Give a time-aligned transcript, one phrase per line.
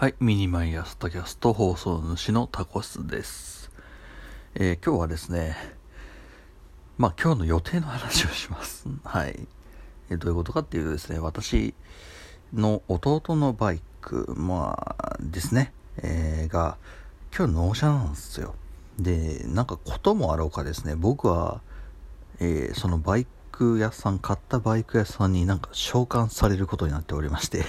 [0.00, 3.72] はい、 miniMY朝tacast 放送主のタコスです。
[4.54, 5.56] えー今日はですね、
[6.98, 8.86] まあ今日の予定の話をします。
[9.02, 9.48] はい。
[10.08, 11.74] えーどういうことかっていうとですね、私
[12.54, 16.76] の弟のバイク、まあですね、えーが
[17.36, 18.54] 今日納車なんですよ。
[19.00, 21.60] で、なんかこともあろうかですね、僕は、
[22.38, 27.64] えーそのバイク屋さん、買ったバイク屋さんになんか召喚されることになっておりまして、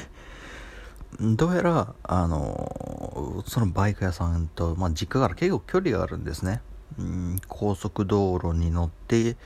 [1.20, 6.62] どうやら、あの、そのバイク屋さんと、まあ、実家から結構距離があるんですね。
[6.98, 9.38] うん、高速道路に乗って、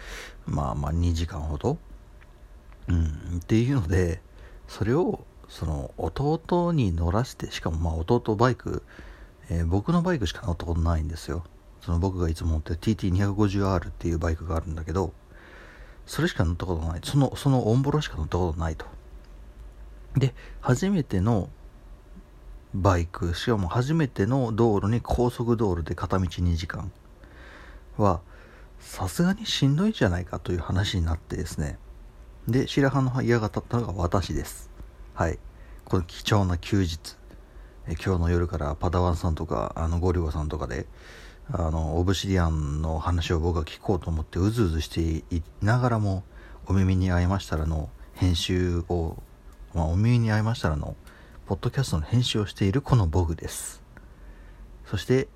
[0.46, 1.78] まあまあ2時間ほど。
[2.88, 4.22] うん、っていうので、
[4.68, 8.84] それを、その、弟に乗らせて、しかもまあ弟バイク、
[9.50, 11.44] えー僕のバイクしか乗ったことないんですよ。
[11.82, 15.14] その僕がいつも乗ってる TT250R っていうバイクがあるんだけど、
[16.06, 17.02] それしか乗ったことない。
[17.04, 18.86] その、そのオンボロしか乗ったことないと。
[20.18, 21.50] で、初めての
[22.74, 26.92] バイク、しかも初めての道路に高速道路で片道2時間
[27.98, 28.22] は、
[28.80, 31.78] さすがにしんどいんじゃないかという話になってですね。
[32.48, 34.70] で、白羽の矢が立ったのが私です。
[35.14, 35.40] はい。
[35.86, 37.18] この貴重な休日。
[37.86, 40.86] え今日の夜からパダワンさんとか、あの、ゴリゴさんとかで、
[41.52, 45.02] あの、オブシディアンの話を僕は聞こうと思ってうずうずして
[45.36, 46.24] いながらも、
[46.66, 49.18] お耳に合いましたらの編集を、
[49.74, 50.96] まあ、お耳に合いましたらの、
[51.48, 53.82] ポッドキャストの編集をしているこの僕です。
[54.86, 55.28] そして、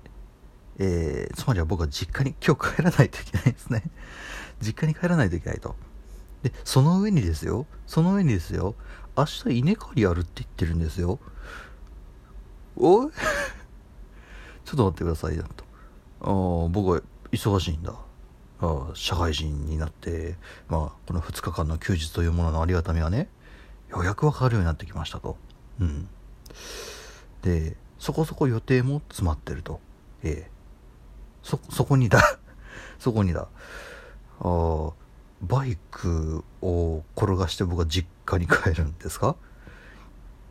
[0.78, 3.82] えー、つまりは僕は実家に今日帰らないといけないですね。
[4.62, 5.74] 実家に帰らないといけないと。
[6.44, 8.76] で、その上にですよ、その上にですよ、
[9.16, 11.18] 明日稲刈りやるって言ってるんですよ。
[12.76, 13.10] おい
[14.64, 15.64] ちょっと待ってくださいよと。
[16.20, 17.94] あー僕は忙しいんだ。
[18.60, 23.28] あー社会人になって、まあ、この2日間の休日というもののありがたみはね、
[23.90, 25.36] ようやくわかるようになってきましたと。
[25.80, 26.08] うん。
[27.42, 29.80] で、そこそこ予定も詰まってると。
[30.22, 30.50] ええ
[31.42, 32.20] そ、そこにだ。
[32.98, 33.48] そこにだ。
[34.40, 34.92] あー
[35.40, 39.36] バイクを転がして僕は実家に帰るんですか？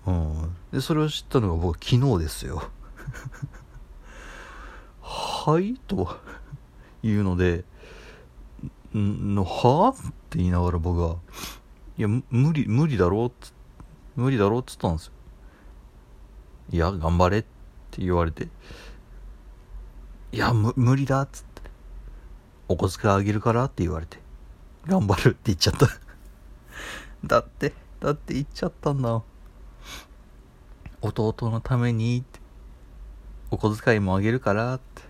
[0.05, 0.55] うん。
[0.71, 2.69] で、それを知ったのが僕は昨日ですよ。
[5.01, 6.17] はいと
[7.03, 7.65] いうので、
[8.95, 9.95] んの、はっ
[10.29, 11.17] て言いながら僕は、
[11.97, 13.53] いや、無理、無理だろうっつ
[14.15, 15.11] 無理だろうっつったんですよ。
[16.71, 18.49] いや、頑張れって言われて、
[20.31, 21.61] いや、む無理だっつって、
[22.67, 24.19] お小遣いあげるからって言われて、
[24.85, 25.87] 頑張るって言っちゃった。
[27.25, 29.23] だって、だって言っちゃったんだ。
[31.01, 32.39] 弟のためにって、
[33.49, 35.03] お小遣いもあげるからって。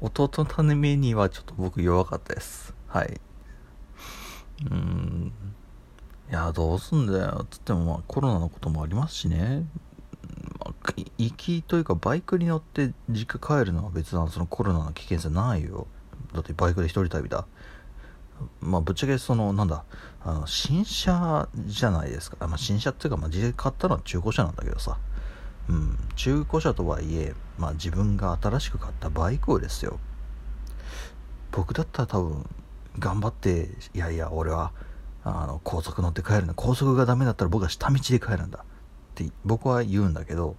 [0.00, 2.74] 弟のためにはちょっと僕弱かったです。
[2.88, 3.20] はい。
[4.70, 5.32] うん。
[6.30, 7.46] いや、どうすんだよ。
[7.50, 9.66] つっても、まあ、コロナのこともありますしね。
[10.58, 15.86] まあ、行きというか、バイクに乗って実家帰るのは別な、そのコロナの危険性ないよ。
[16.32, 17.46] だってバイクで一人旅だ。
[18.60, 19.84] まあ、ぶっちゃけ、その、なんだ、
[20.24, 22.46] あの、新車じゃないですか。
[22.46, 24.98] まあ、新車っていうか、まあ、実際買ったのは中古車なんだけどさ。
[25.68, 29.98] うん、中古車とはいえ、まあ、自分が新しく買ったバイクをですよ。
[31.50, 32.48] 僕だったら多分、
[32.98, 34.72] 頑張って、いやいや、俺は、
[35.24, 36.54] あの、高速乗って帰るんだ。
[36.54, 38.60] 高速がダメだったら僕は下道で帰るんだ。
[38.60, 38.62] っ
[39.14, 40.56] て僕は言うんだけど、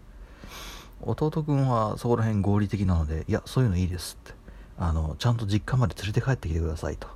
[1.02, 4.34] 弟くんはそこら辺合理的なので、いや、そういうのいいですって。
[4.80, 7.08] あの、ちゃんと実家まで連れて帰ってきてくださいと。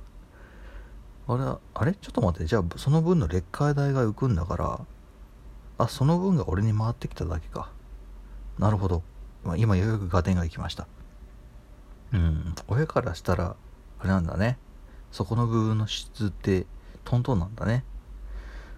[1.28, 1.44] あれ、
[1.74, 1.94] あれ？
[1.94, 4.80] ちょっと待って、じゃあその分のレッカー代が浮くんだから、
[5.78, 7.70] あ、その分が俺に回ってきただけか。
[8.58, 9.02] なるほど。
[9.44, 10.86] ま、今ようやく合点がいきました。
[12.12, 13.56] うん、親からしたら、
[13.98, 14.58] あれなんだね。
[15.12, 16.66] そこの部分の質って、
[17.04, 17.84] トントンなんだね。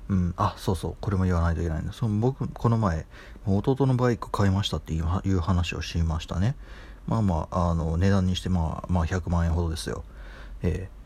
[0.08, 1.92] うん、あ、そうそう、これも言わないといけないんだ。
[1.92, 3.06] その僕、この前、
[3.46, 6.56] 弟のバイク買いましたっていう話をしましたね。
[7.06, 10.04] まあまあ、あの、値段にして、まあ、まあ、100万円ほどですよ。
[10.62, 11.04] ええ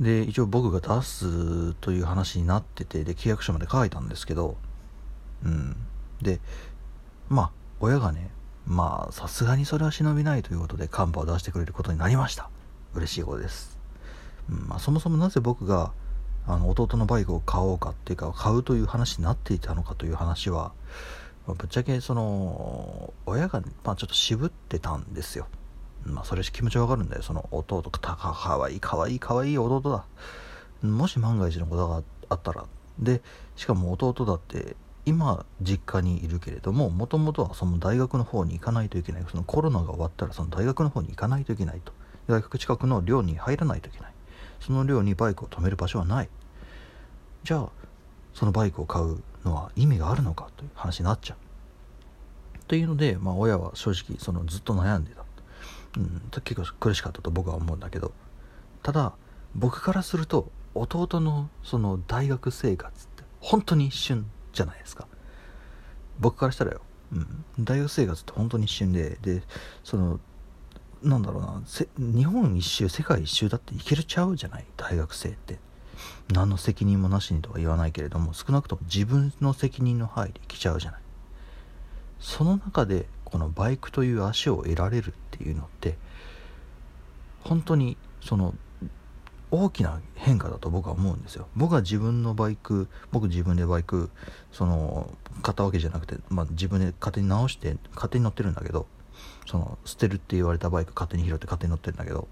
[0.00, 4.56] で、一応僕が出すという話になってて、で、契約書まで書いたんですけど、
[5.44, 5.76] うん。
[6.22, 6.40] で、
[7.28, 8.30] まあ、親がね、
[8.66, 12.48] まあ、さすがにそれは忍びないということで、カンパを出してくれることになりました。
[12.94, 13.81] 嬉しいことです。
[14.48, 15.92] まあ、そもそもなぜ僕が、
[16.46, 20.72] あの、弟のバイクを買おうかっていうか、買うという話になっていたのかという話は、
[21.46, 25.46] まあぶっちゃけ、その、親が、まあ、ちょっと渋ってたんですよ。
[26.04, 27.22] まあ、それ気持ちわかるんだよ。
[27.22, 30.04] その、弟、かかわいい、かわいい、かわいい弟だ。
[30.88, 32.64] もし万が一のことがあったら。
[32.98, 33.22] で、
[33.56, 39.24] しかも弟だって、今、実家にいるけれども、もともとはその大学の方に行かないといけない。
[39.28, 41.92] そのコロナが終わったら、その大学の方に行かないといけないと。
[42.28, 44.11] 大学近くの寮に入らないといけない。
[44.64, 46.28] その寮にバイクを止める場所はない。
[47.44, 47.68] じゃあ、
[48.32, 51.36] そのバイクを買うのは意味があるのかという話になっちゃう。
[52.58, 55.24] っていうので、まあ、親は正直そのずっと悩んでた、
[55.98, 58.12] うん、結構苦しかったと僕は思うんだけど。
[58.82, 59.12] ただ
[59.54, 65.06] 僕からすると弟のその大学生活って本当に一瞬じゃないですか。
[66.18, 66.80] 僕からしたらよ、
[67.12, 69.42] うん、大学生活って本当に一瞬でで
[69.84, 70.20] その
[71.02, 71.62] なんだろうな
[71.98, 74.66] 日本一周世界一周だって行けるちゃうじゃない？
[74.76, 75.58] 大学生って。
[76.32, 81.00] 何の責任もなしにとは言わないけれども少なくとも自分の責任の範囲で来ちゃうじゃない？
[82.18, 85.96] その中でこのバイクという足を得られるっていうのって
[87.42, 88.54] 本当にその
[89.50, 91.46] 大きな変化だと僕は思うんですよ。
[91.54, 94.10] 僕は自分のバイク僕自分でバイク
[94.50, 95.12] その
[95.42, 98.86] 買ったわけじゃなくて、まあ、自分で勝手に直して勝手に乗ってるんだけど
[99.46, 102.28] その捨てるって言われたバイク勝手に拾って勝手に乗ってるんだけど。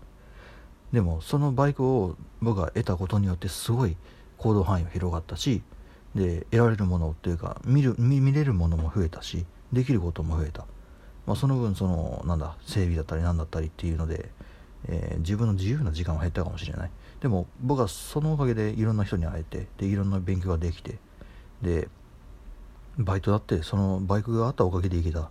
[0.92, 3.96] でもそのバイクを僕が得たことによってすごい
[4.38, 5.62] 行動範囲が広がったし
[6.14, 10.66] で得られるものっていうか見る見れるものも増えたしできることも増えた、
[11.26, 14.30] まあ、その分そのなんだ整備だったり何だったりっていうので、
[14.88, 16.90] えー、自分の自由な時間は減ったかもしれない。
[17.20, 20.98] でも僕はそのおかげでいろんな人に会えてでいろんな勉強ができて
[21.60, 21.88] で
[22.98, 25.30] バイトだってそのバイクがあったおかげで行けた。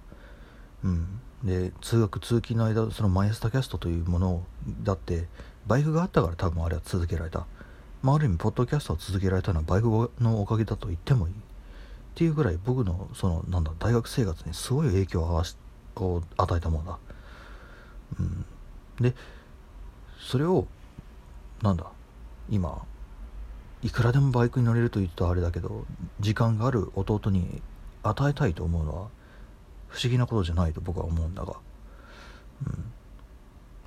[0.83, 1.19] うん。
[1.43, 4.43] で通学通勤の間そのマイスタキャストというもの
[4.83, 5.27] だって
[5.67, 7.45] バイクがあったから多分あれは続けられた、
[8.01, 11.35] まあ、ある意味ポッドキャストを続けられたのはバイクのおかげだと言ってもいいっ
[12.15, 15.43] ていうぐらい僕のそのなんだ大学生活にすごい影響を
[15.95, 16.97] を与えたものだ、
[18.19, 18.45] うん、
[19.01, 19.13] で
[20.19, 20.67] それを
[21.61, 21.85] なんだ
[22.49, 22.83] 今
[23.81, 25.85] いくらでもバイクに乗れると言うとあれだけど
[26.19, 27.61] 時間がある弟に
[28.03, 29.07] 与えたいと思うのは
[29.89, 31.53] 不思議なことじゃないと僕は思うんだが、
[32.65, 32.75] うん、っ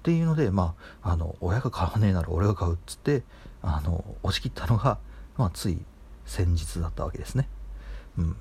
[0.03, 3.23] ていうのでまああの親が買わねえなら俺が買うっつって
[3.63, 4.99] あの押し切ったのが、
[5.37, 5.79] まあ、つい
[6.27, 7.49] 先日だったわけですね。
[8.19, 8.37] うん。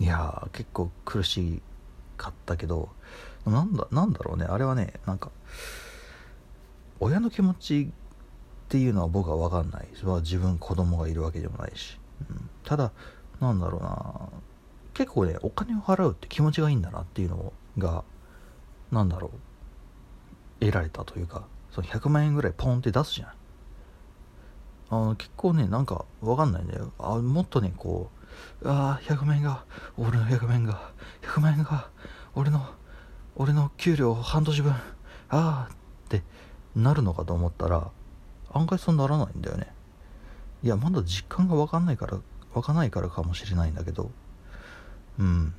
[0.00, 1.60] いや結構苦し
[2.16, 2.90] かったけど
[3.46, 4.44] なんだなんだろうね。
[4.44, 5.30] あれはねなんか
[7.00, 11.98] 親の気持ちっていうのは僕は分かんないそれは自分子供がいるわけでもないし、
[12.30, 12.92] うん、ただ
[13.40, 14.28] なんだろうな。
[14.98, 18.02] 結構ねお金を払うって気持ちがいいんだなっていうのが
[18.90, 19.30] なんだろう。
[20.58, 23.28] 得られたというかその100万円ぐらいポンって出すじゃん。
[24.90, 26.92] あの結構ねなんか分かんないんだよ。
[26.98, 28.10] あもっとねこ
[28.60, 29.64] うああ100万円が
[29.96, 30.90] 俺の100万円が
[31.22, 31.90] 100万円が
[32.34, 32.66] 俺の
[33.36, 34.80] 俺の給料半年分あ
[35.28, 35.76] あっ
[36.08, 36.24] て
[36.74, 37.92] なるのかと思ったら
[38.52, 39.72] 案外そうならないんだよね。
[40.64, 42.18] いやまだ実感が分かんないから
[42.52, 44.10] 分かんないからかもしれないんだけど
[45.18, 45.54] うん。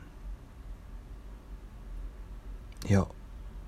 [2.87, 3.05] いや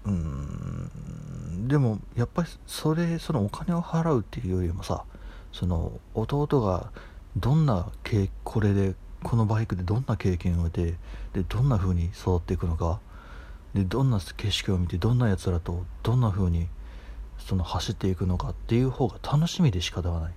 [0.05, 1.67] うん。
[1.67, 5.03] でもやっぱりそれそのお金を払うっていうよりもさ
[5.51, 6.91] その弟が
[7.38, 7.91] どんな
[8.43, 10.95] これでこのバイクでどんな経験を得て
[11.33, 12.99] でどんな風に育っていくのか
[13.73, 16.67] でどんな景色を見てどんなやつらとどんな風に
[17.38, 20.33] その走っていくのかっていう方が楽しみで仕方がない。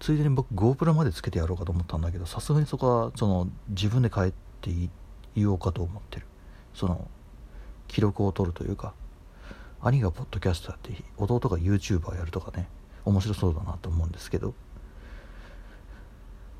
[0.00, 4.70] ついでに僕 GoPro までつけてやろうかと思ったんだけどさすがにそこはその自分で帰って
[5.36, 6.26] 言おうかと思ってる。
[6.74, 7.06] その
[7.86, 8.94] 記録を取るというか
[9.82, 12.68] 兄がポッドキャストやって弟が YouTuber やるとかね
[13.04, 14.54] 面白そうだなと思うんですけど。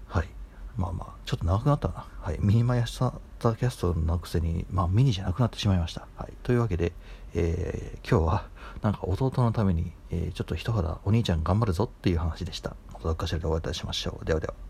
[0.07, 0.29] はい。
[0.77, 2.07] まあまあちょっと長くなったな。
[2.21, 2.39] はい。
[2.41, 6.07] ミニマイスターキャストのくせにまあミニじゃなくなってしまいました。
[6.17, 6.33] はい。
[6.43, 6.93] というわけで、
[7.35, 8.49] えー、今日は
[8.83, 12.75] なんか弟のために、えー、ちょっと一肌お兄ちゃん頑張るぞっていう話でした。
[13.01, 14.25] またどっかしらでお会いいたしましょう。
[14.25, 14.70] ではでは。